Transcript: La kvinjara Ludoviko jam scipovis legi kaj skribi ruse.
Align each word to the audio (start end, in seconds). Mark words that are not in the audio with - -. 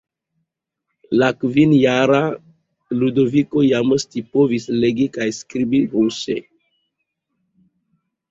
La 1.23 1.27
kvinjara 1.41 2.21
Ludoviko 3.03 3.63
jam 3.65 3.93
scipovis 4.03 4.65
legi 4.85 5.07
kaj 5.19 5.29
skribi 5.41 5.83
ruse. 5.93 6.39